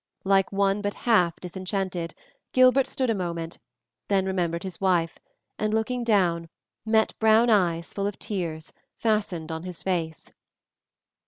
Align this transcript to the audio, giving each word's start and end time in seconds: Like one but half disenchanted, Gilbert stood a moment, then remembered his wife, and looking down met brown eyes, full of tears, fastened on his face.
Like 0.23 0.51
one 0.51 0.81
but 0.81 0.95
half 0.95 1.39
disenchanted, 1.39 2.15
Gilbert 2.53 2.87
stood 2.87 3.11
a 3.11 3.13
moment, 3.13 3.59
then 4.07 4.25
remembered 4.25 4.63
his 4.63 4.81
wife, 4.81 5.19
and 5.59 5.75
looking 5.75 6.03
down 6.03 6.49
met 6.87 7.13
brown 7.19 7.51
eyes, 7.51 7.93
full 7.93 8.07
of 8.07 8.17
tears, 8.17 8.73
fastened 8.97 9.51
on 9.51 9.61
his 9.61 9.83
face. 9.83 10.31